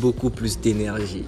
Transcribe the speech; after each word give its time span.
beaucoup 0.00 0.30
plus 0.30 0.58
d'énergie. 0.58 1.24